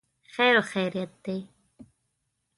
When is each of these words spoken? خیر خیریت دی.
خیر 0.33 0.55
خیریت 0.71 1.11
دی. 1.23 1.39